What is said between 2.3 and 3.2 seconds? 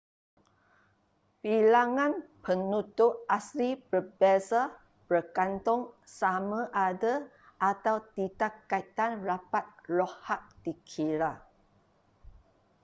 penutur